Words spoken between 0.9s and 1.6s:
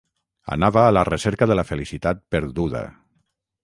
la recerca de